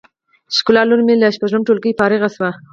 ښکلا 0.55 0.81
لور 0.89 1.01
می 1.07 1.13
له 1.21 1.27
شپږم 1.35 1.61
ټولګی 1.67 1.97
فارغه 1.99 2.29
شوه 2.35 2.49